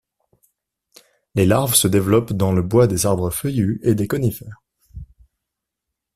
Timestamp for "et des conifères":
3.83-4.63